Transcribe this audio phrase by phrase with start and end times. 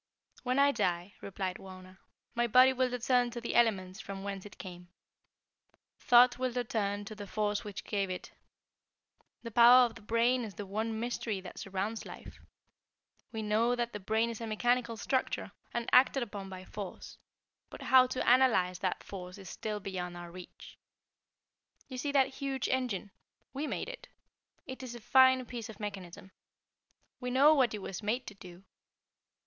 [0.41, 1.99] "When I die," replied Wauna,
[2.33, 4.87] "my body will return to the elements from whence it came.
[5.99, 8.31] Thought will return to the force which gave it.
[9.43, 12.39] The power of the brain is the one mystery that surrounds life.
[13.31, 17.19] We know that the brain is a mechanical structure and acted upon by force;
[17.69, 20.79] but how to analyze that force is still beyond our reach.
[21.87, 23.11] You see that huge engine?
[23.53, 24.07] We made it.
[24.65, 26.31] It is a fine piece of mechanism.
[27.19, 28.63] We know what it was made to do.